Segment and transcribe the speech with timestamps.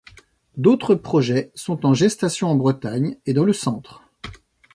[0.57, 4.01] D'autres projets sont en gestation en Bretagne et dans le Centre.